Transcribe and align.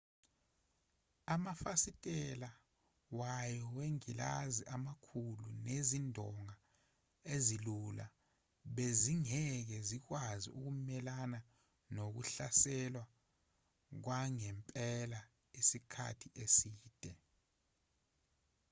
amafasitela 1.33 2.49
wayo 3.19 3.65
wengilazi 3.77 4.63
amakhulu 4.75 5.45
nezindonga 5.65 6.55
ezilula 7.33 8.05
bezingeke 8.75 9.77
zikwazi 9.89 10.47
ukumelana 10.57 11.39
nokuhlaselwa 11.95 13.05
kwangempela 14.03 15.19
isikhathi 15.59 16.27
eside 16.43 17.11